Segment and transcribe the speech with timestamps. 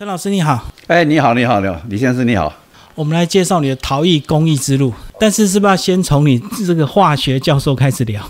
[0.00, 2.50] 陈老师你好，哎，你好，你好，你好，李先生你好。
[2.94, 8.26] 我们来介绍你的陶艺工艺之路，但是是不是要先从你这个化学教授开始聊？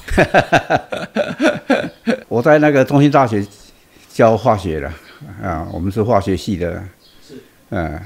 [2.26, 3.46] 我在那个中心大学
[4.12, 4.92] 教化学的
[5.40, 6.82] 啊，我们是化学系的。
[7.28, 7.40] 是。
[7.68, 8.00] 嗯，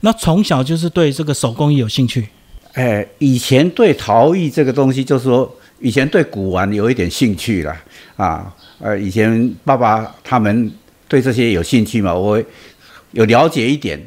[0.00, 2.28] 那从小就是对这个手工艺有兴趣？
[2.74, 7.74] 哎，以前对陶艺这个东西，就是说以前对古玩有一点兴趣了
[8.16, 8.54] 啊。
[8.78, 10.70] 呃，以前爸爸他们
[11.08, 12.42] 对这些有兴趣嘛，我
[13.12, 14.00] 有了解一点。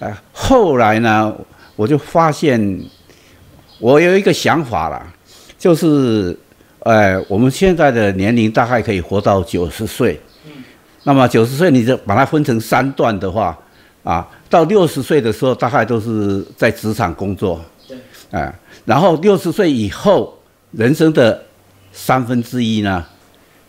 [0.00, 1.34] 哎，后来呢，
[1.76, 2.80] 我就发现
[3.78, 5.06] 我有一个想法了，
[5.58, 6.36] 就是，
[6.80, 10.18] 哎，我们现在的年龄大概可以活到九十岁。
[10.46, 10.52] 嗯。
[11.04, 13.56] 那么九十岁，你就把它分成三段的话，
[14.02, 17.60] 啊，到六十岁的时候，大概都是在职场工作。
[17.86, 17.98] 对。
[18.30, 18.52] 哎，
[18.84, 20.36] 然后六十岁以后，
[20.72, 21.42] 人生的
[21.92, 23.04] 三分之一呢，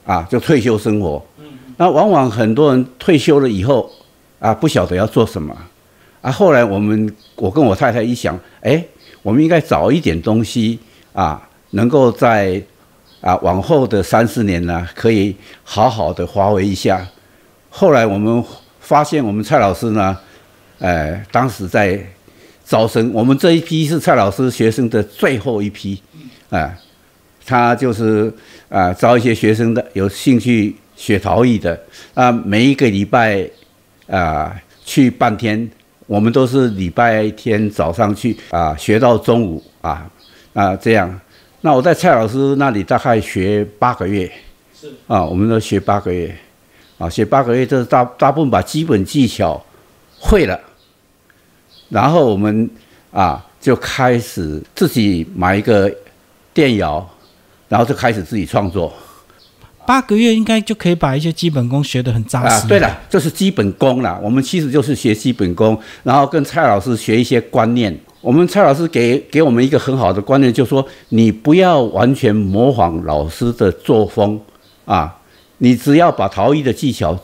[0.06, 1.22] 啊，就退休生活。
[1.40, 1.46] 嗯。
[1.78, 3.92] 那往往很多人退休了以后，
[4.42, 5.56] 啊，不晓得要做什么。
[6.22, 8.84] 啊，后来我们我跟我太太一想，哎，
[9.22, 10.78] 我们应该找一点东西
[11.14, 12.62] 啊，能够在
[13.22, 17.08] 啊往后的三四年呢，可以好好的发挥一下。
[17.70, 18.44] 后来我们
[18.80, 20.18] 发现，我们蔡老师呢，
[20.80, 22.00] 哎，当时在
[22.66, 26.02] 招生，我们这一批是蔡老师学生的最后一批，
[26.50, 26.72] 啊，
[27.46, 28.34] 他就是
[28.70, 31.80] 啊招一些学生的有兴趣学陶艺的
[32.14, 33.50] 啊，每一个礼拜
[34.12, 35.68] 啊去半天。
[36.08, 40.06] 我们都是礼拜天早上去啊，学到中午啊
[40.54, 41.22] 啊这样。
[41.62, 44.30] 那我在蔡老师那里大概学八个月，
[44.78, 46.36] 是啊，我们都学八个月，
[46.98, 49.64] 啊，学八个月，就是大大部分把基本技巧
[50.20, 50.60] 会了，
[51.88, 52.70] 然后我们
[53.12, 55.90] 啊就开始自己买一个
[56.54, 57.10] 电窑，
[57.70, 58.92] 然后就开始自己创作。
[59.86, 62.66] 八个月应该就可以把一些基本功学得很扎实。
[62.66, 64.20] 啊，对了，这是基本功了。
[64.24, 67.98] 我们其实就是学基本功，然后跟蔡老师学一些观念。
[68.22, 74.40] 我们蔡老师给给我们一个很好的观念，就是说你不要完全模仿老师的作风
[74.86, 75.18] 啊，
[75.58, 77.18] 你只要把陶艺的技巧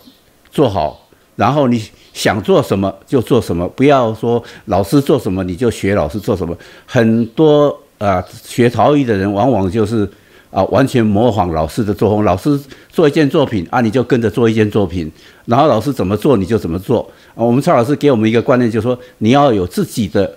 [0.49, 1.81] 做好，然后你
[2.13, 6.57] 想做什么就做什么，不要说老师做什么你就学老师做什么。
[6.85, 10.09] 很多啊，学陶艺的人往往就是。
[10.57, 12.59] 啊，完全模仿老师的作风，老师
[12.89, 15.11] 做一件作品啊，你就跟着做一件作品，
[15.45, 17.07] 然后老师怎么做你就怎么做。
[17.35, 20.35] 啊，我们蔡老师给我们一个观念，就是说你要有自己的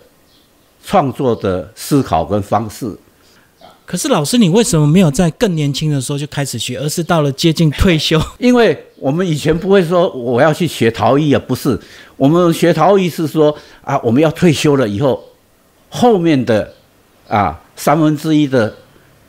[0.84, 2.94] 创作的思考跟方式。
[3.86, 8.20] 可是老师，你为什么没有在更年轻的时候就开始学，而是到了接近退休？
[8.36, 11.80] 因为我们以前不会说我要去学陶艺啊，不是，
[12.18, 15.24] 我们学陶艺是说啊，我们要退休了以后，
[15.88, 16.74] 后面的
[17.26, 18.74] 啊三分之一的。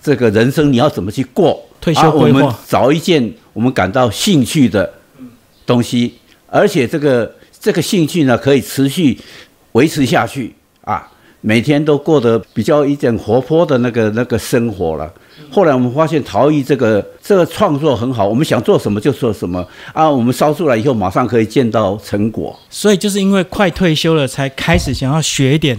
[0.02, 1.64] 这个人生你要怎么去过？
[1.80, 4.92] 退休我们，找一件我们感到兴趣的
[5.66, 6.14] 东西，
[6.46, 9.18] 而且这个这个兴趣呢，可以持续
[9.72, 11.10] 维持下去啊，
[11.42, 15.12] 每天都过得比较一点活泼的那个那个生活了。
[15.50, 22.58] 后来我们发现陶艺这个这个创作很好，我们想做什么就做什么啊，我们烧出来以后马上可以见到成果。
[22.70, 25.78] 所以就是因为快退休了，才开始想要学一点。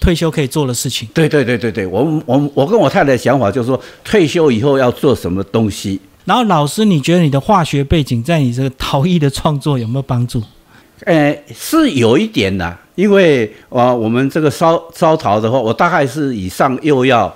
[0.00, 6.00] 退休可以做的事情，对对对对对，我我我跟我太太的想法就是说，退休以后要做什么东西。
[6.24, 10.42] 然后老师，你觉得你的化学背景在你这个陶艺的创作有没有帮助？
[11.04, 17.34] 呃，是有一点的，因为啊，我们这个烧烧陶的话，我大概是以上又要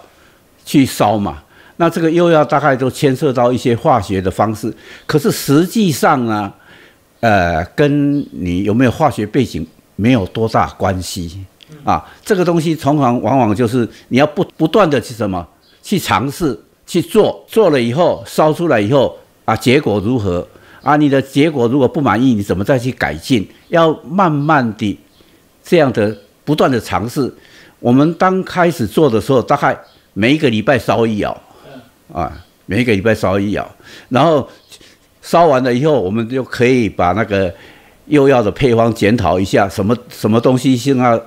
[0.65, 1.43] 去烧嘛，
[1.77, 4.73] 那这个又要大概都牵涉到一些化学的方式，
[5.07, 6.51] 可是实际上呢，
[7.21, 9.67] 呃，跟你有没有化学背景
[9.97, 11.45] 没有多大关系。
[11.89, 15.49] 啊，这个东西常常往往就是你要不不断的去什么
[15.83, 16.55] 去尝试
[16.87, 19.17] 去做，做了以后烧出来以后
[19.47, 20.47] 啊，结果如何
[20.83, 20.97] 啊？
[20.97, 23.49] 你的结果如果不满意，你怎么再去改进？
[23.69, 24.99] 要慢慢的
[25.65, 27.33] 这样的不断的尝试。
[27.81, 29.75] 我们刚开始做的时候，大概
[30.13, 31.35] 每一个礼拜烧一窑，
[32.13, 32.31] 啊，
[32.67, 33.67] 每一个礼拜烧一窑，
[34.11, 34.47] 然后
[35.23, 37.51] 烧完了以后，我们就可以把那个
[38.09, 41.19] 釉药的配方检讨一下，什么什么东西先要。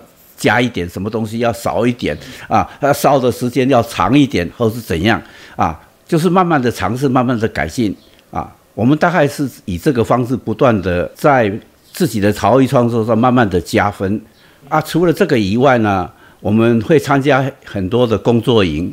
[0.42, 2.18] 加一点什么东西要少一点
[2.48, 5.22] 啊，它烧的时间要长一点，或是怎样
[5.56, 5.80] 啊？
[6.08, 7.96] 就是慢慢的尝试，慢慢的改进
[8.32, 8.52] 啊。
[8.74, 11.52] 我们大概是以这个方式不断的在
[11.94, 14.20] 自己的陶艺创作上慢慢的加分
[14.68, 14.82] 啊。
[14.82, 16.10] 除了这个以外呢，
[16.40, 18.92] 我们会参加很多的工作营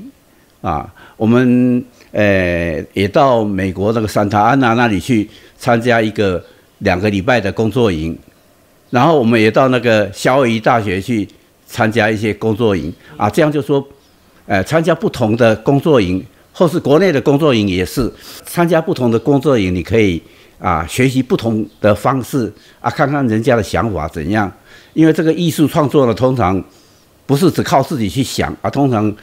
[0.60, 0.86] 啊。
[1.16, 6.44] 我们呃也到美国那个桑塔安娜那里去参加一个
[6.80, 8.16] 两个礼拜的工作营，
[8.90, 11.26] 然后我们也到那个夏威夷大学去。
[11.68, 13.86] 参加一些工作营啊，这样就说，
[14.46, 18.10] 呃，参加不同的工作营，或是国内的工作营也是
[18.46, 20.20] 参加不同的工作营，你可以
[20.58, 22.50] 啊，学习不同的方式
[22.80, 24.50] 啊，看看人家的想法怎样。
[24.94, 26.60] 因为这个艺术创作呢，通常
[27.26, 29.14] 不是只靠自己去想啊，通常，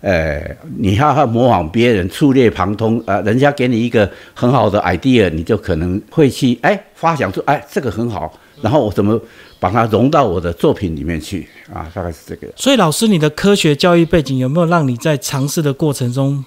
[0.00, 0.40] 呃，
[0.76, 9.18] 你要要模仿别人，触类旁通啊，人家给你一个很好的 idea，你就可能会去哎发想出哎这个很好，然后我怎么
[9.64, 11.90] 把它融到我的作品里面去啊？
[11.94, 12.46] 大概是这个。
[12.54, 16.44] 所以，老师，你的科学教育背景有没有让你在尝试的过程中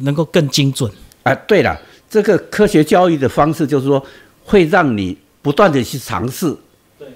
[0.00, 0.92] 能够更精准？
[1.22, 1.80] 啊，对了，
[2.10, 4.04] 这个科学教育的方式就是说，
[4.44, 6.54] 会让你不断的去尝试，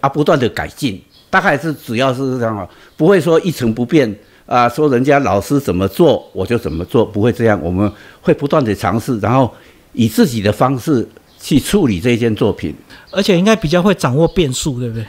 [0.00, 0.99] 啊，不断的改进。
[1.28, 2.66] 大概是主要是这样啊，
[2.96, 4.10] 不会说一成不变
[4.46, 7.60] 啊，说人家老师怎么做我就怎么做，不会这样。
[7.62, 9.52] 我们会不断的尝试，然后
[9.93, 11.06] 以自己的方式
[11.38, 12.75] 去处理这件作品，
[13.10, 15.04] 而且应该比较会掌握变数，对不对？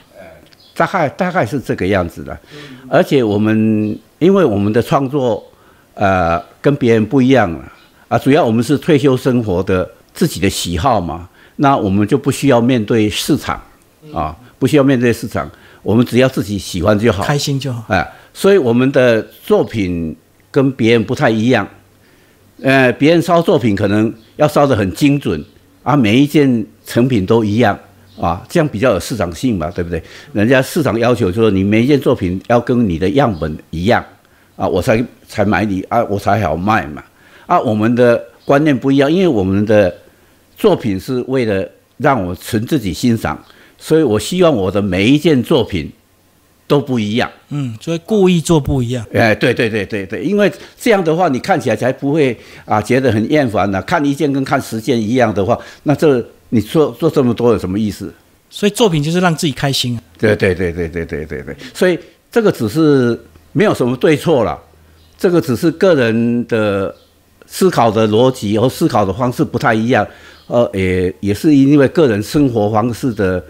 [0.76, 2.38] 大概大概是这个样子的。
[2.90, 5.44] 而且我们因为我们的创作
[5.94, 7.72] 呃跟别人不一样了
[8.08, 11.28] 啊，主要我们是退休生活的自己的喜好嘛，
[11.58, 13.62] 那我们就不需要面对市场
[14.14, 15.50] 啊，不需要面对市场。
[15.82, 17.84] 我们只要自己喜欢就好，开心就好。
[17.90, 20.16] 哎，所以我们的作品
[20.50, 21.68] 跟别人不太一样。
[22.62, 25.44] 呃，别人烧作品可能要烧得很精准，
[25.82, 27.78] 啊，每一件成品都一样，
[28.20, 30.02] 啊，这样比较有市场性嘛，对不对？
[30.34, 34.04] 人家市场要求就是你每一件作品要跟你的样本一样，
[34.56, 37.04] 啊，我才才买你啊，我才好卖嘛。
[37.46, 39.94] 啊，我们的观念不一样，因为我们的
[40.56, 41.68] 作品是为了
[41.98, 43.38] 让我纯自己欣赏。
[43.78, 45.92] 所以我希望我的每一件作品
[46.66, 47.30] 都不一样。
[47.50, 49.06] 嗯，所以故意做不一样。
[49.14, 50.50] 哎，对对对对对，因为
[50.80, 53.82] 这样的话，你看起来才不会啊觉得很厌烦呢。
[53.82, 58.14] 看一件跟看十件一样的话，那这你做做这么多有什么意思？
[58.52, 60.00] 所以作品就是让自己开心。
[60.20, 61.58] 对对对对对对对对。
[61.74, 61.98] 所以
[62.32, 63.20] 这个只是
[63.54, 64.62] 没有什么对错了，
[65.18, 66.96] 这个只是个人的
[67.48, 70.08] 思考的逻辑和思考的方式不太一样。
[70.46, 73.44] 呃，也也是因为个人生活方式的。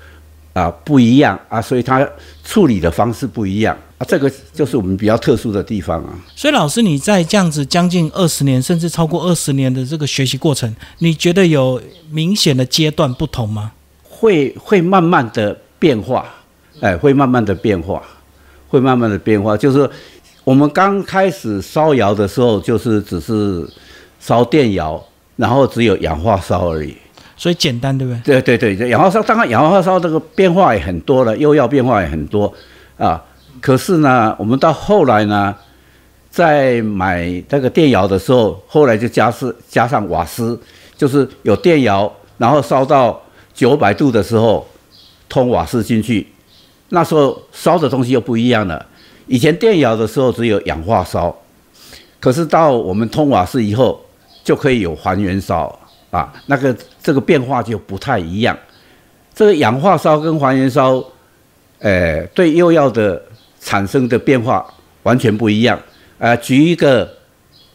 [0.53, 2.07] 啊，不一样啊，所以它
[2.43, 6.13] 处理的方式不一样啊，这个就是我们比较特殊的地方啊。
[6.35, 13.71] 所以老师，你在这样子将近二十年，甚至超过二十年的这个学习过程，你觉得有明显的阶段不同吗？
[14.07, 16.25] 会会慢慢的变化，
[16.79, 18.01] 哎，会慢慢的变化，
[18.69, 19.57] 会慢慢的变化。
[19.57, 19.89] 就是
[20.43, 23.67] 我们刚开始烧窑的时候，就是只是
[24.19, 25.03] 烧电窑，
[25.35, 26.95] 然后只有氧化烧而已。
[27.43, 28.41] 所以简单，对不对？
[28.41, 32.53] 对对对，氧化烧当然氧化烧这个变化也很多了，又要变化也很多
[32.97, 33.21] 啊。
[33.59, 35.53] 可是呢，我们到后来呢，
[36.29, 40.57] 在买这个电窑的时候，后来就加是加上瓦斯，
[40.95, 43.21] 就是有电窑，然后烧到
[43.53, 44.65] 九百度的时候，
[45.27, 46.25] 通瓦斯进去，
[46.87, 48.85] 那时候烧的东西又不一样了。
[49.27, 51.35] 以前电窑的时候只有氧化烧，
[52.21, 53.99] 可是到我们通瓦斯以后，
[54.45, 55.77] 就可以有还原烧。
[56.13, 58.55] 啊，那个这个变化就不太一样。
[59.33, 61.03] 这个氧化烧跟还原烧，
[61.79, 63.19] 呃，对釉药的
[63.59, 64.63] 产生的变化
[65.01, 65.79] 完全不一样。
[66.19, 67.11] 呃，举一个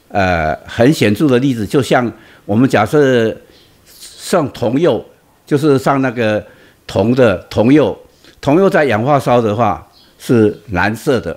[0.07, 2.11] 呃很显著的例子，就像
[2.45, 3.37] 我们假设
[3.85, 5.05] 上铜釉，
[5.45, 6.41] 就是上那个
[6.87, 7.99] 铜的铜釉，
[8.41, 9.85] 铜釉在氧化烧的话
[10.17, 11.37] 是蓝色的，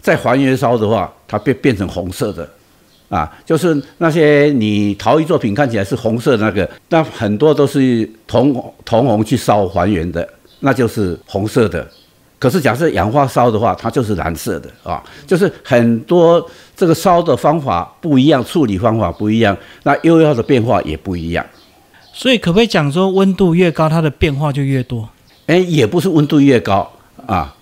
[0.00, 2.48] 在还原烧的话，它变变成红色的。
[3.12, 8.54] 啊，就是那些你陶艺作品看起来是红色的那个，那很多都是铜
[8.86, 10.26] 铜红去烧还原的，
[10.60, 11.86] 那就是红色的。
[12.38, 15.02] 可是假设氧化烧的话，它就是蓝色的啊。
[15.26, 16.42] 就是很多
[16.74, 21.44] 这个烧的方法不一样，处理方法不一样，那釉料的变化也不一样。
[22.14, 25.06] 所以可不可以讲说，温度越高，它的变化就越多？
[25.48, 26.90] 哎，也不是温度越高
[27.26, 27.54] 啊，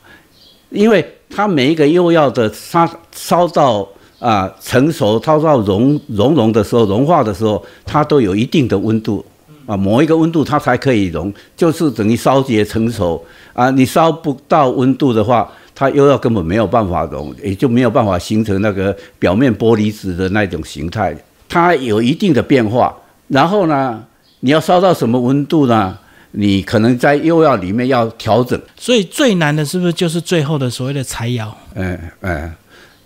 [0.69, 3.88] 因为它每一个釉料的它烧到。
[4.20, 9.24] 啊，成熟、烧到熔熔融的时候，融化的时候，它都有一定的温度
[9.66, 13.24] 啊，某一个温度它才可以融，就是等于烧结成熟
[13.54, 13.70] 啊。
[13.70, 21.16] 你烧不到温度的话，它又要根本没有办法融，也就没有办法形成那个表面玻璃质的那种形态。
[21.48, 22.94] 它有一定的变化，
[23.28, 24.04] 然后呢，
[24.40, 25.96] 你要烧到什么温度呢？
[26.32, 28.60] 你可能在釉药里面要调整。
[28.76, 31.56] 所以最难的是不是就是最后的所谓的柴窑？
[31.74, 32.52] 嗯嗯。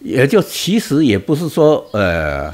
[0.05, 2.53] 也就其实也不是说，呃，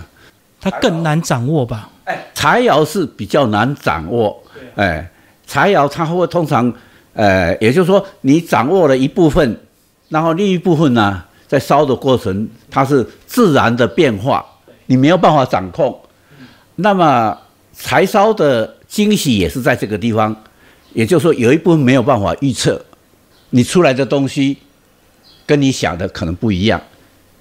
[0.60, 1.90] 它更难掌握吧？
[2.04, 4.40] 哎，柴窑是比较难掌握。
[4.76, 5.10] 哎，
[5.46, 6.72] 柴窑它会通常，
[7.12, 9.60] 呃，也就是说你掌握了一部分，
[10.08, 14.46] 然后另一部分呢，在烧的过程它是自然的变化，
[14.86, 16.00] 你没有办法掌控。
[16.76, 17.36] 那么
[17.76, 20.34] 柴烧的惊喜也是在这个地方，
[20.92, 22.80] 也就是说有一部分没有办法预测，
[23.50, 24.56] 你出来的东西
[25.44, 26.80] 跟你想的可能不一样。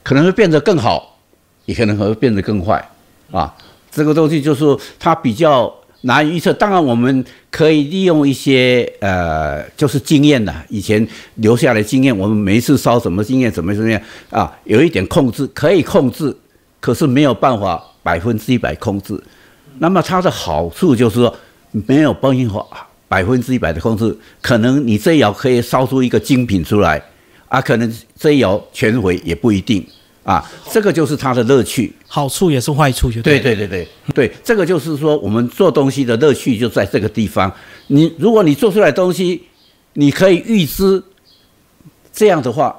[0.03, 1.17] 可能会变得更好，
[1.65, 2.83] 也可能会变得更坏，
[3.31, 3.53] 啊，
[3.91, 4.63] 这个东西就是
[4.99, 6.53] 它比较难预测。
[6.53, 16.35] 当然，我们可以利用一些呃，就是经验的，以前留下来经验，我们每一次烧什么经验，怎么怎么样啊，有一点控制，可以控制，
[16.79, 19.21] 可是没有办法百分之一百控制。
[19.79, 21.35] 那么它的好处就是说，
[21.71, 22.65] 没有办法
[23.07, 27.01] 百分之一百的控制，可能你这窑可以烧出一个精品出来，
[27.49, 29.85] 啊，可能这一窑全毁也不一定。
[30.21, 37.51] 啊，这个就是它的乐趣，好处也是坏处，就对对对对对，这个就是说我们做东西的乐趣就在这个地方。
[37.87, 39.41] 你如果你做出来东西，
[39.93, 41.01] 你可以预知，
[42.13, 42.75] 这样的话，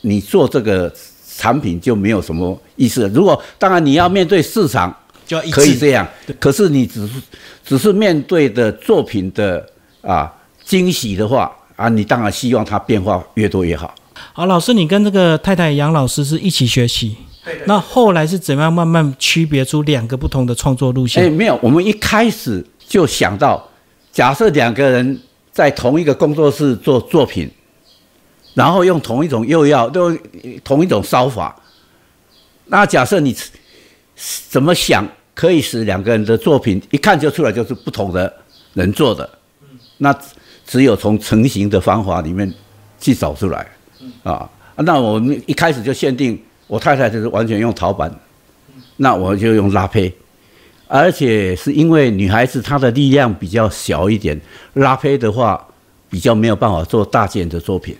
[0.00, 0.90] 你做这个
[1.36, 3.06] 产品就没有什么意思。
[3.08, 4.96] 如果当然你要面对市场，
[5.26, 6.08] 就要可以这样，
[6.40, 7.20] 可是你只是
[7.66, 9.68] 只是面对的作品的
[10.00, 10.32] 啊
[10.64, 13.94] 惊喜的话啊，你当然希望它变化越多越好。
[14.32, 17.16] 好，老师，你跟这个太太杨老师是一起学习，
[17.66, 21.24] 那后来是怎么样慢慢区别出两个不同的创作路线？
[21.24, 23.64] 哎，没有，我们一开始就想到，
[24.10, 25.20] 假设两个人
[25.52, 27.48] 在同一个工作室做作品，
[28.54, 30.12] 然后用同一种釉药，都
[30.64, 31.54] 同一种烧法，
[32.66, 33.32] 那假设你
[34.50, 38.34] 怎么想，可以使两个人的作品一看就出来就是不同的
[38.74, 39.30] 人做的，
[39.98, 40.12] 那
[40.68, 42.52] 只有从成型的方法里面
[43.00, 43.66] 去找出来。
[44.22, 48.14] 啊，那我们一开始就限定我太太就是完全用陶板，
[48.98, 50.12] 那我就用拉胚，
[50.86, 54.38] 而且是因为女孩子她的力量比较小一点，
[54.74, 55.66] 拉胚的话
[56.10, 57.96] 比较没有办法做大件的作品，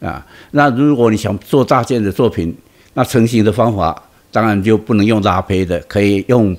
[0.00, 2.54] 啊，那如果你想做大件的作品，
[2.92, 6.56] 那成型的方法当然就不能用拉胚的，可以用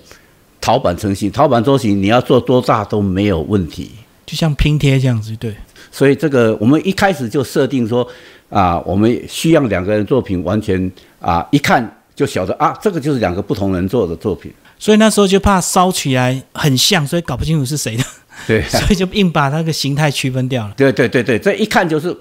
[0.59, 3.91] 陶板成型，陶板做型你要做多大都没有问题，
[4.25, 5.53] 就像拼贴这样子，对。
[5.91, 8.07] 所以这个我们一开始就设定说。
[8.47, 10.89] 啊，我们需要两个人作品完全
[11.19, 11.83] 啊，一看
[12.15, 14.53] 就晓得啊，这个就是两个不同人做的作品。
[14.77, 18.03] 所以那时候就怕烧起来很像，所以搞不清楚是谁的。
[18.45, 20.73] 对， 所以就硬把那个形态区分掉了。
[20.77, 22.15] 对对对对，这一看就是，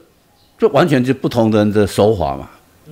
[0.59, 2.49] 就完全就不同人的手法嘛。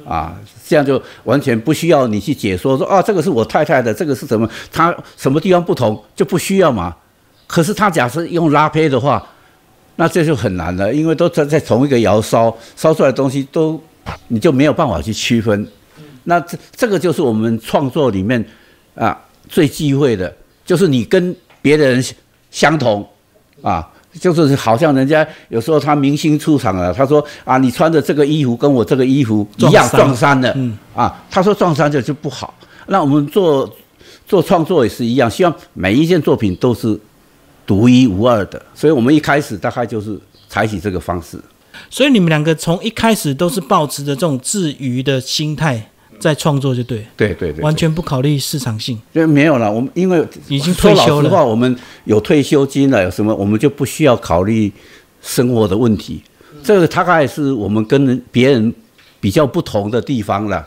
[0.06, 0.36] 啊，
[0.68, 4.48] 这样就完全不需要你去解说说啊，这个是我太太的，这个是什么？
[4.70, 6.94] 他什么地方不同就不需要嘛。
[7.52, 9.22] 可是他假设用拉胚的话。
[9.94, 13.78] 那这就很难了，因为都在在同一个窑烧烧出来的东西都，
[14.28, 15.68] 你就没有办法去区分。
[16.24, 18.42] 那这这个就是我们创作里面
[18.94, 19.16] 啊
[19.50, 22.02] 最忌讳的，就是你跟别人
[22.50, 23.06] 相同
[23.60, 23.86] 啊，
[24.18, 30.56] 就是好像人家有时候他明星出场了，他说啊你穿的这个衣服跟我这个衣服一样撞衫的，
[30.94, 32.54] 啊他说撞衫就就不好。
[32.86, 33.70] 那我们做
[34.26, 36.98] 做创作也是一样，希望每一件作品都是。
[37.72, 41.40] 独一无二的，所以我们一开始大概就是采取这个方式。
[41.88, 45.82] 所以你们两个从一开始都是保持着这种自娱的心态
[46.20, 47.06] 在创作，就对。
[47.16, 49.00] 对对对，完全不考虑市场性。
[49.14, 51.30] 就没有了，我们因为已经退休了。
[51.30, 51.74] 话，我们
[52.04, 54.70] 有退休金了，有什么我们就不需要考虑
[55.22, 56.22] 生活的问题。
[56.62, 58.70] 这个大概是我们跟别人
[59.18, 60.62] 比较不同的地方了，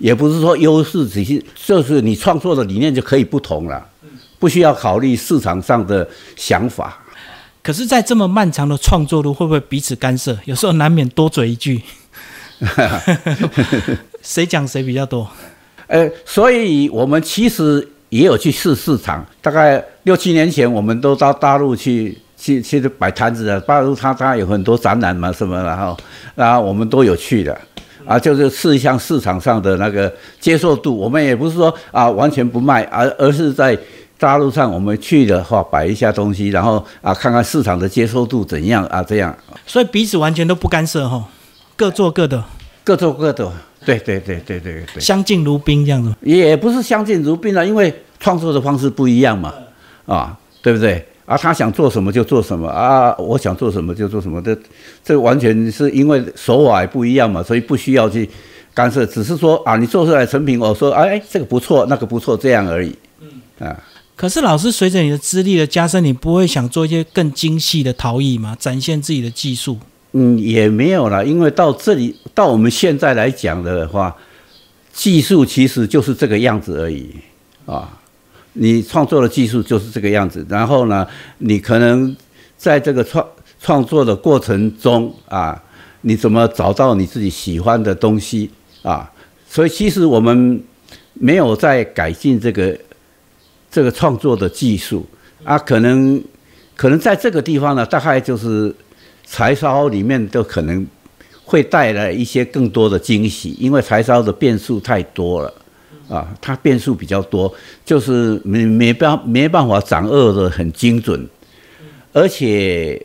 [0.00, 3.86] 也不是说优势，只是就是你创作的理念就可以不同了。
[4.38, 6.96] 不需要考虑市场上的想法，
[7.60, 10.38] 可是，在这么漫长的创作路，会不会彼此干涉？
[10.44, 11.82] 有时候难免多嘴一句，
[14.22, 15.28] 谁讲谁比较多？
[15.88, 19.26] 呃，所以我们其实也有去试市场。
[19.42, 23.60] 大概六七年前，我们都到大陆去去去摆摊子的。
[23.60, 25.96] 大陆它它有很多展览嘛，什么然后
[26.36, 27.60] 然后我们都有去的
[28.06, 30.96] 啊，就是试一下市场上的那个接受度。
[30.96, 33.76] 我们也不是说啊完全不卖，而而是在。
[34.18, 39.34] 大陆上我们去的话，摆一下东西，然后啊，看看市场的接受度怎样啊，这样。
[39.64, 41.24] 所以彼此完全都不干涉哈，
[41.76, 42.44] 各做各的，
[42.82, 43.50] 各做各的。
[43.86, 45.00] 对对对对对对。
[45.00, 46.12] 相敬如宾这样子。
[46.20, 49.54] 也不是相敬如宾了，因为创作的方式不一样嘛，
[50.04, 51.06] 啊，对不对？
[51.24, 54.58] 啊，他想做什么就做什么啊，我想做什么就做什么，这
[55.04, 58.28] 这完全是因为手法不一样嘛，所以不需要去
[58.74, 62.92] 干涉，只是说啊，你做出来成品，我说哎，这个不错，那个不错，这样而已。
[63.20, 63.76] 嗯啊。
[64.18, 68.56] 可是，老师随着你的资历的加深，你不会想做一些更精细的陶艺吗？
[68.58, 69.78] 展现自己的技术？
[70.10, 74.16] 嗯，也没有了，因为到这里，到我们现在来讲的话，
[74.92, 77.08] 技术其实就是这个样子而已
[77.64, 77.96] 啊。
[78.54, 81.06] 你创作的技术就是这个样子，然后呢，
[81.38, 82.16] 你可能
[82.56, 83.24] 在这个创
[83.60, 85.62] 创作的过程中啊，
[86.00, 88.50] 你怎么找到你自己喜欢的东西
[88.82, 89.08] 啊？
[89.48, 90.60] 所以，其实我们
[91.12, 92.76] 没有在改进这个。
[93.70, 95.06] 这个创作的技术
[95.44, 96.22] 啊，可能
[96.74, 98.74] 可能在这个地方呢，大概就是
[99.26, 100.86] 柴烧里面都可能
[101.44, 105.52] 会带来一些更多的惊喜，因为柴烧的变数太多了
[106.08, 107.52] 啊，它变数比较多，
[107.84, 111.28] 就是没没办没办法掌握的很精准，
[112.12, 113.04] 而且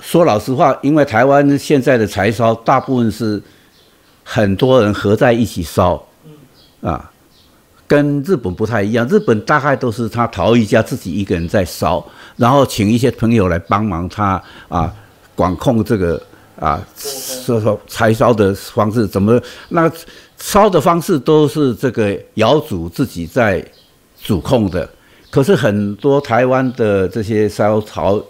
[0.00, 3.42] 说老实话，因为台湾现在的柴烧大部分是
[4.22, 6.06] 很多人合在一起烧，
[6.80, 7.10] 啊，
[7.86, 12.04] 跟日本不太一样，日本大概都是他陶艺家自己一个人在烧，
[12.36, 14.92] 然后请一些朋友来帮忙他啊，
[15.34, 16.20] 管控这个
[16.58, 19.90] 啊，说说柴烧的方式怎么那。
[20.38, 23.64] 烧的方式都是这个窑主自己在
[24.22, 24.86] 主控的，
[25.30, 28.22] 可是很多台湾的这些烧陶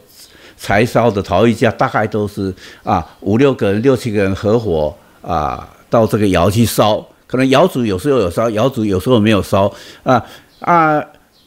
[0.56, 10.24] 柴烧的陶艺家，大概都是啊五六个人、六七个人合伙啊到这个窑去烧，可能窑主有时候有烧，窑主有时候没有烧啊
[10.60, 11.04] 啊，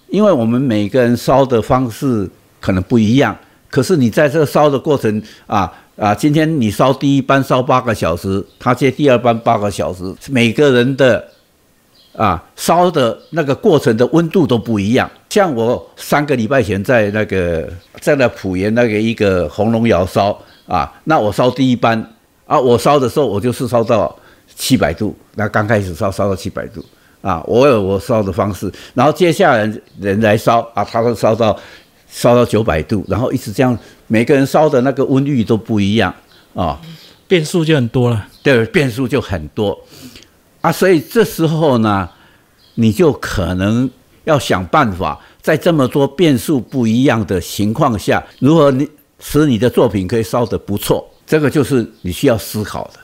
[0.08, 3.38] 因为我们每个人烧的方式可能不一样，
[3.70, 5.72] 可是你在这烧的过程啊。
[6.00, 11.22] 啊，今天你烧第一班烧八个小时，他接第二班八个小时，每个人的
[12.16, 15.12] 啊烧的那个过程的温度都不一样。
[15.30, 17.70] 像我三个礼拜前在那个
[18.00, 22.02] 在那浦沿那个一个红龙窑烧啊，那我烧第一班
[22.46, 24.18] 啊，我烧的时候我就是烧到
[24.56, 26.84] 七百度，那刚开始烧烧到七百度
[27.22, 31.58] 啊，我有我烧的方式，然后接下来人来烧啊，他都烧到。
[32.12, 33.78] 烧到九百度，然后一直这样，
[34.08, 36.12] 每个人烧的那个温率都不一样
[36.56, 36.82] 啊，
[37.28, 38.28] 变数就很多了。
[38.42, 39.80] 对，变数就很多
[40.62, 42.10] 啊，所以这时候呢，
[42.74, 43.88] 你就可能
[44.24, 48.90] 要想办法，在这么多变数不一样的情况下，如何你
[49.20, 53.00] 使你的作品可以烧得不错，这个就是你需要思考的，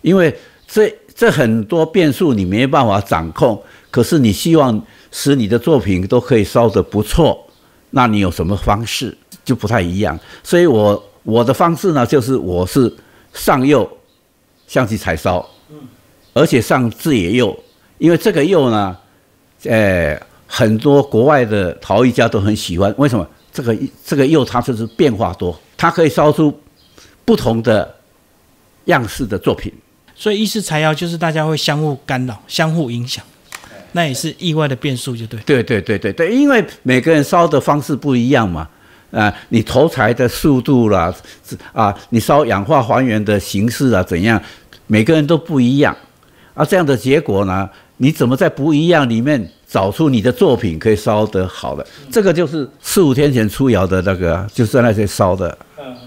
[0.00, 0.34] 因为
[0.76, 3.58] 这这很多变数你没办法掌控，
[3.90, 4.78] 可是你希望
[5.10, 7.42] 使你的作品都可以烧得不错。
[7.88, 12.94] 那你有什么方式就不太一样，所以我我的方式呢，就是我是
[13.32, 13.88] 上釉，
[14.66, 15.48] 象棋柴烧，
[16.34, 17.58] 而且上制野釉，
[17.96, 18.94] 因为这个釉呢，
[19.64, 22.94] 呃，很多国外的陶艺家都很喜欢。
[22.98, 23.26] 为什么？
[23.50, 26.52] 这个这个釉它就是变化多，它可以烧出
[27.24, 27.94] 不同的
[28.84, 29.72] 样式的作品。
[30.16, 33.24] 所以意式柴窑就是大家会相互干扰、相互影响。
[33.92, 35.40] 那也是意外的变数，就对。
[35.46, 38.68] 对对对对对，因为每个人烧的方式不一样嘛，
[39.10, 41.14] 啊，你投材的速度啦，
[41.72, 44.38] 啊，你烧氧化还原的形式啊，怎样，
[44.86, 45.96] 每个人都不一样，
[46.52, 51.86] 啊，这样的结果呢，你怎么在不一样里面找出你的作品可以烧得好的？
[52.10, 55.56] 这个就是四五天前出窑的那个，就是那些烧的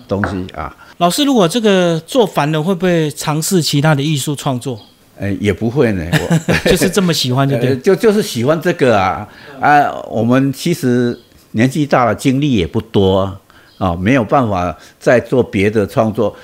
[0.08, 0.76] 东西啊。
[1.00, 4.78] 老师，如果这个做烦了，会不会尝试其他的艺术创作？
[5.18, 6.38] 呃，也不会呢，我
[6.70, 9.26] 就是这么喜欢，就对， 就就是喜欢这个啊
[9.62, 9.90] 啊！
[10.10, 11.18] 我们其实
[11.52, 13.34] 年纪大了，精力也不多
[13.78, 16.36] 啊，没有办法再做别的创作。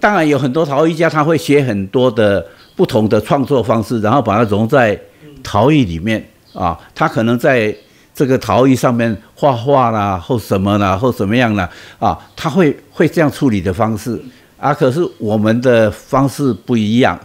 [0.00, 2.46] 当然有很多陶艺家，他会写很多的
[2.76, 4.96] 不同的创作方式，然后把它融在
[5.42, 6.78] 陶艺里面啊。
[6.94, 7.74] 他可能在
[8.14, 14.18] 这个陶艺上面画画啦，或什么啦，或怎么样啦啊，他会会这样处理的方式
[14.58, 14.72] 啊。
[14.72, 17.18] 可是我们的方式不一样，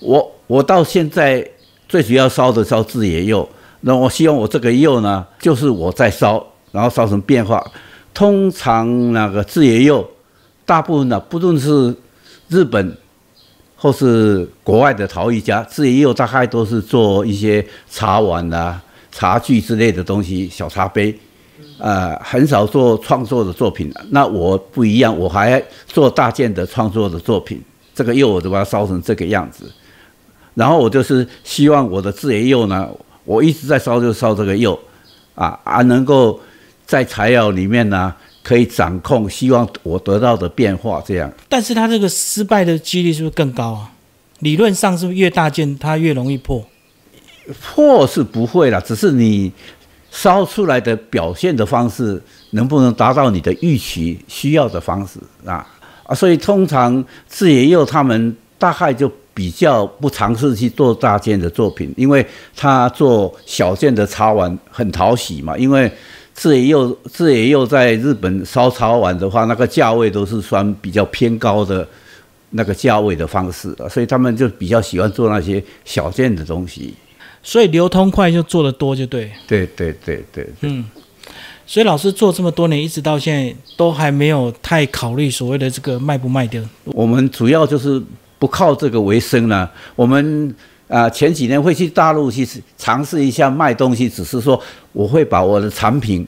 [0.00, 0.32] 我。
[0.48, 1.46] 我到现在
[1.86, 3.46] 最主要烧的烧制野釉，
[3.82, 7.62] 那我希望我这个釉呢，就是我在烧，然后烧成变化。
[8.14, 10.08] 通常那个制野釉，
[10.64, 11.94] 大部分的不论是
[12.48, 12.96] 日本
[13.76, 21.16] 或是国外的陶艺家，制野釉大概都是做一些茶碗啊、茶具之类的东西，小茶杯，
[21.78, 23.92] 呃，很少做创作的作品。
[24.10, 27.62] 那我不一样，我还做大件的创作的作品。
[27.94, 29.70] 这个釉我就把它烧成这个样子。
[30.54, 32.88] 然后我就是希望我的制野釉呢，
[33.24, 34.78] 我一直在烧就烧这个釉，
[35.34, 36.38] 啊啊，能够
[36.86, 41.32] 在材料里面呢可以掌控，希望我得到的变化这样。
[41.48, 43.92] 但是它这个失败的几率是不是更高啊？
[44.40, 46.64] 理论上是不是越大件它越容易破？
[47.60, 49.52] 破是不会了，只是你
[50.10, 55.66] 烧出来的表现的方式能不能达到你的预期需要的方式啊
[56.04, 59.10] 啊，所以通常制野佑他们大概就。
[59.38, 65.56] 比较不尝试去做大件的作品，因为他做小件的茶碗很讨喜嘛。
[65.56, 65.88] 因为
[66.34, 71.86] 制野釉，制野佑在日本烧茶碗的话，那个价位都是算比较偏高的
[72.50, 76.92] 那个价位的方式，所以他们就比较喜欢做那些小件的东西。
[77.48, 79.32] 所以流通快就做的多就对。
[79.46, 80.46] 对对对对。
[80.60, 80.84] 嗯，
[81.66, 86.62] 所以老师做这么多年，一直到现在都还没有太考虑所谓的这个卖不卖掉。
[86.84, 88.02] 我们主要就是。
[88.40, 89.68] 不靠这个为生呢？
[89.96, 90.54] 我们
[90.86, 96.24] 啊前几年会去大陆去尝试一下卖东西，只是说我会把我的产品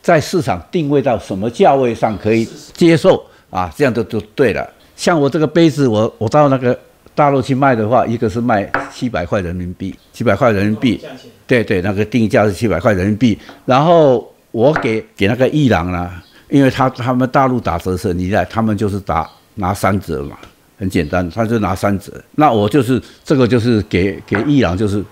[0.00, 4.66] 在市场定位到什么价位上可以接受啊，这样就就对了。
[4.96, 6.80] 像我这个杯子，我我到那个
[7.16, 11.00] 大陆去卖的话，一个是卖七百块人民币，七百块人民币，
[11.46, 13.36] 对对，那个定价是七百块人民币。
[13.64, 16.10] 然后我给给那个伊朗呢，
[16.50, 20.36] 因为他他们大陆打折是你在，他们就是打拿三折嘛，
[20.78, 22.12] 很简单，他就拿三折。
[22.32, 25.02] 那我就是这个就是给给伊朗就是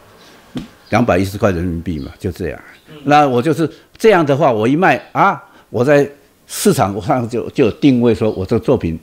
[0.90, 2.60] 两百一十块人民币嘛，就这样。
[3.04, 6.06] 那我就是这样的话，我一卖啊，我在
[6.46, 8.98] 市场上就就定位说，我这个作品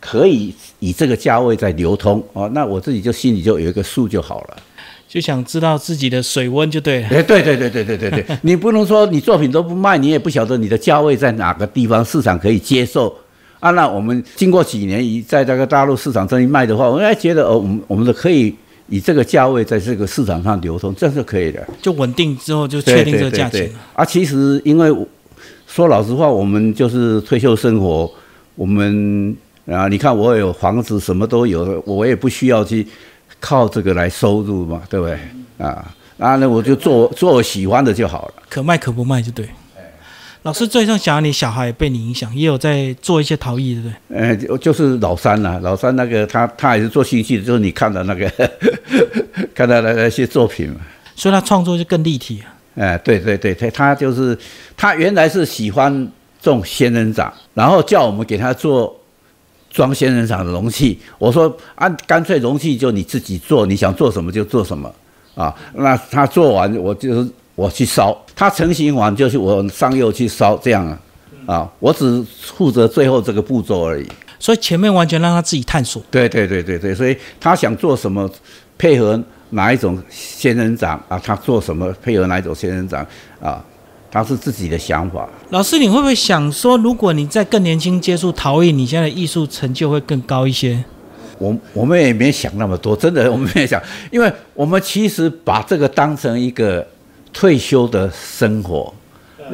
[0.00, 4.56] 可以以这个价位在流通哦，那我自己就心里就有一个数就好了。
[5.06, 7.08] 就想知道自己的水温就对了。
[7.08, 13.12] 哎，对对对对对对对， 你不能说你作品都不卖，你也不晓得你的价位在哪个地方市场可以接受
[13.58, 13.70] 啊。
[13.72, 18.54] 那我们经过几年以在这个大陆市场这里卖的话，我还觉得哦，我们我们的可以
[18.88, 21.66] 以这个价位在这个市场上流通，这是可以的。
[21.82, 25.04] 就稳定之后就确定这个价钱啊，其实因为我
[25.66, 28.08] 说老实话，我们就是退休生活，
[28.54, 29.36] 我们
[29.70, 32.86] 啊，你看我有房子，什么都有，我也不需要去
[33.38, 35.18] 靠这个来收入嘛，对不对？
[35.58, 38.34] 啊，然后呢，我就做做我喜欢的就好了。
[38.48, 39.48] 可卖可不卖就对。
[40.42, 44.18] 老师最终想要你小孩被你影响，也有在做一些陶艺，对不对？
[44.18, 48.30] 呃，就就是老三啦、老三那个他他也是做兴趣的，就是你看的那个
[49.54, 50.80] 看到的那些作品嘛。
[51.14, 52.56] 所以他创作就更立体啊。
[52.76, 54.36] 哎，对对对，他他就是
[54.76, 56.08] 他原来是喜欢
[56.40, 58.98] 种仙人掌，然后叫我们给他做
[59.70, 60.98] 装仙人掌的容器。
[61.18, 64.92] 我说啊，干脆容器就你自己做，你想做什么就做什么
[65.34, 65.54] 啊。
[65.74, 70.98] 那他做完，我就是我去烧，他成型完就是我上釉去烧，这样啊
[71.46, 74.06] 啊，我只负责最后这个步骤而已。
[74.38, 76.02] 所以前面完全让他自己探索。
[76.10, 78.28] 对对对对对，所以他想做什么，
[78.78, 83.06] 配合哪一种仙人掌啊，他做什么配合哪一种仙人掌
[83.40, 83.62] 啊，
[84.10, 85.28] 他是自己的想法。
[85.50, 90.82] 老师，你会不会想说，如果你在更年轻接触陶艺，你现在的艺术成就会更高一些？
[91.38, 96.86] 我我们也没想那么多，真的我们没想，因为我们其实把这个当成一个
[97.32, 98.92] 退休的生活，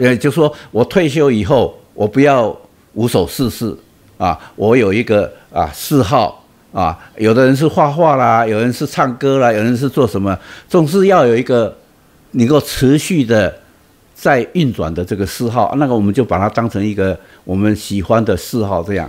[0.00, 2.56] 也就是说我退休以后，我不要
[2.94, 3.76] 无所事事
[4.18, 10.36] 啊，我有一个啊嗜好啊，有的人是画画啦，有人是唱歌啦，有人是做什么，
[10.68, 11.76] 总是要有一个
[12.32, 13.56] 能够持续的
[14.16, 19.08] 在运转的这个嗜好，那个我们就把它当成一个我们喜欢的嗜好这样。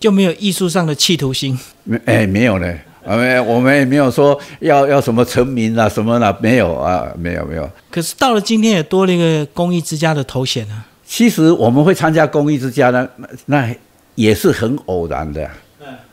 [0.00, 1.56] 就没有艺术上的企图心。
[1.84, 2.66] 没哎，没有呢，
[3.06, 7.70] 啊，没，我们也没有说要要什么成名啊，什么啦，没有啊，没有没有。
[7.88, 10.84] 可是到了今天，也多了一个公益之家的头衔啊。
[11.06, 13.76] 其实我们会参加公益之家呢，那那
[14.16, 15.48] 也是很偶然的。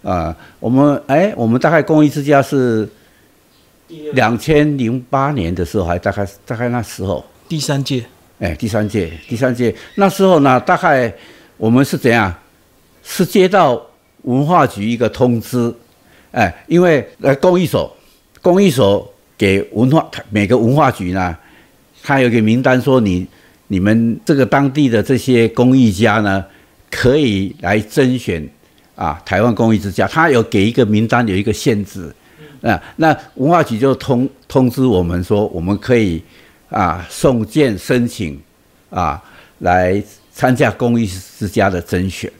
[0.03, 2.87] 啊，我们哎，我们大概公益之家是
[4.13, 8.05] 两千零八年的时候，还大概大概那时候，第三届，
[8.39, 11.13] 哎，第三届，第三届那时候呢，大概
[11.57, 12.33] 我们是怎样？
[13.03, 13.81] 是接到
[14.21, 15.73] 文化局一个通知，
[16.31, 17.95] 哎，因为呃公益所，
[18.41, 21.35] 公益所给文化每个文化局呢，
[22.03, 23.27] 他有个名单说你
[23.67, 26.45] 你们这个当地的这些公益家呢，
[26.91, 28.47] 可以来甄选
[28.95, 32.13] 啊台湾公益之家，他有给一个名单有一个限制，
[32.61, 36.21] 啊，那文化局就通通知我们说，我们可以
[36.69, 38.39] 啊送件申请
[38.89, 39.21] 啊
[39.59, 40.01] 来
[40.31, 42.31] 参加公益之家的甄选。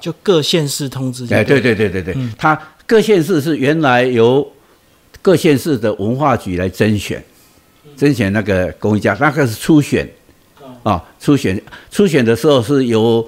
[0.00, 1.24] 就各县市通知。
[1.32, 4.44] 哎，对对对对对，他各县市是原来由
[5.20, 7.22] 各县市的文化局来甄选，
[7.96, 10.08] 甄选那个公益家，那个是初选，
[10.82, 13.24] 啊，初选初选的时候是由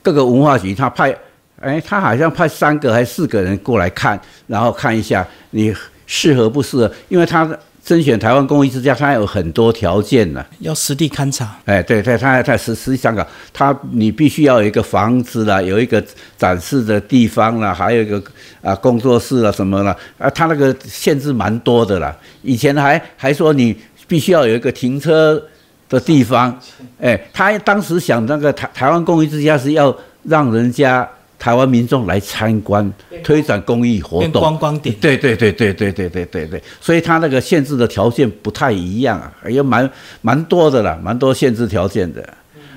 [0.00, 1.14] 各个文化局他派，
[1.60, 5.74] 哎，他好像派三个还是四个人过来看，然后看一下你
[6.06, 7.46] 适合不适合，因为他
[7.82, 11.56] 甄选台湾公益之家，它有很多条件呢，要实地勘察。
[11.64, 16.02] 哎，对对，他他实实际上啊，他你必须要有一个房子啦，有一个
[16.36, 18.22] 展示的地方啦，还有一个
[18.62, 22.14] 啊工作室啊什么啦，啊，他那个限制蛮多的啦。
[22.42, 25.42] 以前还还说你必须要有一个停车
[25.88, 26.56] 的地方，
[27.00, 31.08] 哎，他当时想那个台台湾公益之家是要让人家
[31.40, 32.92] 台湾民众来参观，
[33.24, 34.94] 推展公益活动，观光点。
[35.00, 42.22] 对对对对对对对对对，所以它那个限制的条件不太一样啊，也蛮蛮多的啦，蛮多限制条件的。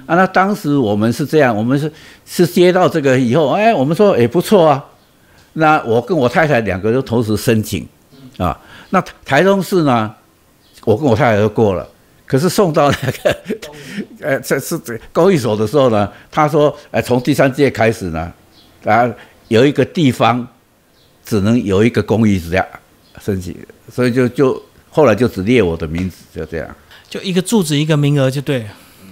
[0.06, 1.91] 啊，那当时我们是这样，我们是
[2.26, 4.84] 是接到这个以后，哎，我们说也不错啊。
[5.54, 7.88] 那我跟我太太两个都同时申请，
[8.38, 8.58] 啊，
[8.89, 10.13] 那台中市呢，
[10.86, 11.88] 我跟我太太都过了，
[12.26, 13.38] 可是送到那个，
[14.19, 18.34] 呃，这是这公益所的时候呢，他说，呃，从第三届开始呢，
[18.84, 19.10] 啊，
[19.48, 20.48] 有一个地方
[21.26, 22.65] 只能有一个公益之家
[23.22, 23.56] 申请，
[23.91, 26.76] 所以就就后来就只列我的名字，就这样。
[27.10, 28.65] 就一个住址一个名额就对了。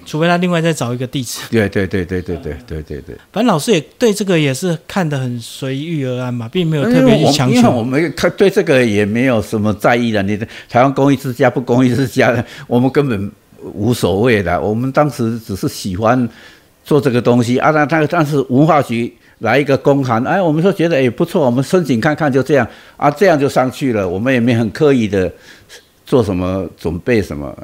[0.03, 1.39] 除非他另外再找一个地址。
[1.51, 3.15] 对对对对对对对对对。
[3.31, 7.83] 反正老师也对这个也是看得很随遇而安嘛，并没有特别去强因为我。
[7.83, 13.31] 们看对这个也没有什么在意的，你的台湾公益之家不公益之家，我们根本
[13.61, 14.59] 无所谓的。
[14.59, 16.27] 我们当时只是喜欢
[16.83, 25.31] 做这个东西啊，那那但是文化局来一个公函，哎，我们说觉得哎不错，我们申请看看，就这样啊，这样就上去了，我们也没很刻意的
[26.05, 27.55] 做什么准备什么。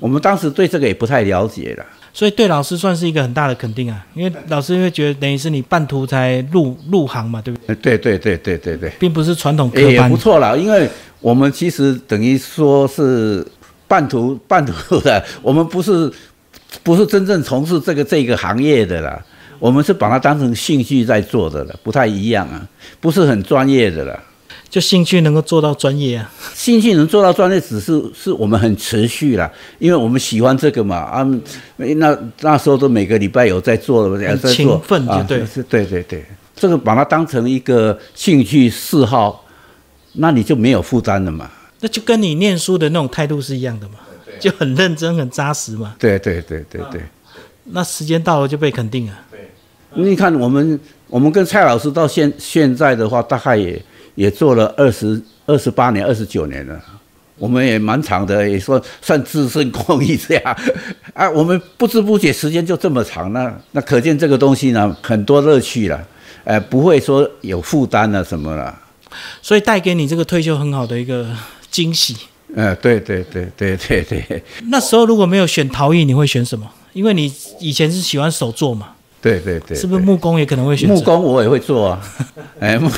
[0.00, 1.84] 我们当时对这个也不太了解了。
[2.12, 7.66] 所以对老师算是一个很大的肯定啊，因为老师会觉得等于是你半途才入入行嘛，对不对？
[7.68, 8.90] 呃对对对对对对。
[8.98, 10.88] 并不是传统科也不错啦，因为
[11.20, 13.46] 我们其实等于说是
[13.86, 16.12] 半途 半途的，我们不是
[16.82, 19.24] 不是真正从事这个这个行业的啦，
[19.58, 22.66] 我们是把它当成兴趣在做的了，不太一样啊，
[23.00, 24.22] 不是很专业的了。
[24.70, 26.30] 就兴趣能够做到专业啊。
[26.54, 31.26] 兴趣能做到专业，只是是我们很持续啦，因为我们喜欢这个嘛啊，
[31.76, 36.22] 那那时候都每个礼拜有在做的，有很在做勤奋就啊，对是，对对对，
[36.54, 39.44] 这个把它当成一个兴趣嗜好，
[40.12, 41.50] 那你就没有负担了嘛。
[41.80, 43.94] 那就跟你念书的那种态度是一样的嘛，
[44.38, 45.94] 就很认真、很扎实嘛。
[45.98, 47.00] 对对对对对，
[47.64, 49.18] 那时间到了就被肯定了。
[49.94, 53.82] 你看我们我们跟蔡老师到现现在的话，大概也
[54.14, 56.80] 也做了二十二十八年、二十九年了。
[57.36, 60.56] 我们也蛮长的，也说算资深公益这样
[61.14, 61.30] 啊。
[61.30, 66.04] 我们不知不觉时间就这么长，了那可见这个东西呢，很多乐趣了，
[66.42, 68.76] 呃，不会说有负担了什么了。
[69.40, 71.28] 所以带给你这个退休很好的一个
[71.70, 72.16] 惊喜。
[72.56, 76.68] 呃，对对对对对对那时候如果没有选陶艺，你会选什么？
[76.92, 80.94] 因为你以前是喜欢手作嘛，对对对，是不是木工也可能会选择？
[80.94, 82.00] 木工我也会做啊，
[82.60, 82.88] 哎，木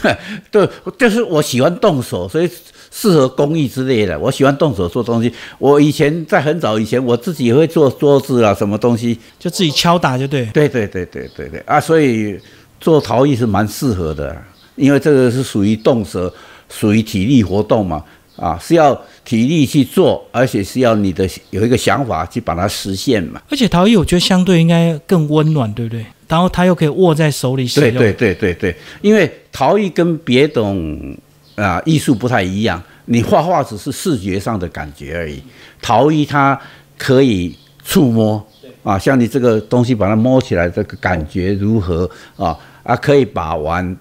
[0.50, 2.50] 对，就是我喜欢动手，所以
[2.90, 4.18] 适合工艺之类的。
[4.18, 5.33] 我喜欢动手做东西。
[5.59, 9.18] 我以前在很早以前，我自己也会做桌子啊，什么东西。
[9.38, 10.44] 就自己敲打就对。
[10.52, 12.38] 对对对对对对啊，所以
[12.80, 14.37] 做陶艺是蛮适合的，
[14.76, 16.30] 因为这个是属于动手，
[16.68, 18.04] 属于体力活动嘛。
[18.40, 23.38] 啊，是要体力去做，而且是要你的有一个想法去把它实现嘛。
[23.50, 26.07] 而且陶艺我觉得相对应该更温暖，对不对？
[26.26, 27.90] 然后它又可以握在手里使用。
[27.92, 31.14] 对对对对对，因为陶艺跟别种
[31.55, 35.42] 啊艺术不太一样，你画画只是视觉上的感觉而已，
[35.83, 36.59] 陶艺它
[36.96, 38.42] 可以触摸
[38.83, 43.94] 啊，像你这个东西把它摸起来，这个感觉如何啊啊，可以把玩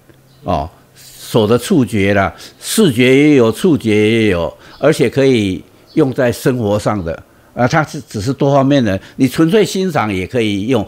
[0.43, 0.69] 哦。
[1.32, 5.63] 手的触觉啦，视觉也有，触觉也有，而且可以
[5.94, 7.13] 用在生活上的
[7.54, 10.84] 啊，它是只是多方面的，你纯粹欣赏也可以用，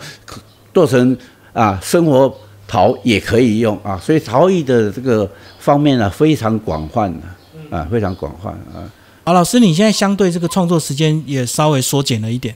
[0.74, 1.16] 做成
[1.54, 2.36] 啊生活
[2.68, 8.82] 陶也可以用啊，所以陶艺的这个方面呢非常广泛的啊，非常广泛啊。
[9.24, 12.56] 好，老师，你现在相对这个创作时间也稍微缩减了一点，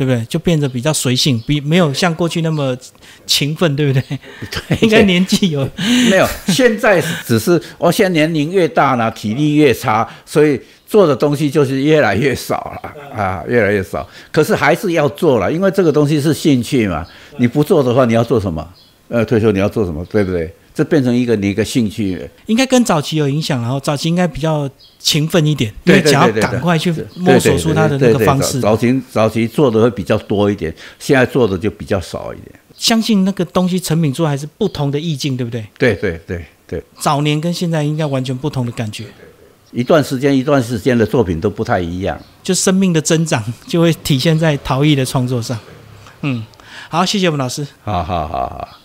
[0.00, 0.24] 对不对？
[0.24, 2.74] 就变得比较随性，比没有像过去那么
[3.26, 4.02] 勤奋，对不对？
[4.50, 5.68] 对，应该年纪有
[6.10, 6.26] 没有？
[6.46, 14.08] 现在只是我现在年龄越大呢，体力越差，所以做的东西就是越来越少了啊，越来越少。
[14.32, 17.06] 可是还是要做了，因为这个东西是兴趣嘛。
[17.36, 18.66] 你不做的话，你要做什么？
[19.08, 20.02] 呃，退休你要做什么？
[20.06, 20.50] 对不对？
[20.74, 22.28] 这变成一个你一个兴趣。
[22.46, 28.60] 应该跟早期有影响，然后早期应该比较勤奋一点，因对为想要赶快去摸索出它的那个方式。
[28.60, 32.58] 早早期早期做的会比较多一点，现在做的就比较少一点。
[32.76, 35.66] 相信那个东西成品出还是不同的意境，对不对？
[35.76, 39.04] 对对对对，早年跟现在应该完全不同的感觉，
[39.72, 42.18] 一段时间一段时间的作品都不太一样。
[42.42, 45.58] 就生命的增长 就会体现在陶艺的创作上。
[46.22, 46.42] 嗯，
[46.88, 47.66] 好，谢谢我们老师。
[47.84, 48.79] 好好好好。